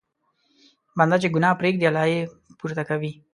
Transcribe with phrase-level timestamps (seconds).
[0.97, 2.19] بنده چې ګناه پرېږدي، الله یې
[2.59, 3.11] پورته کوي.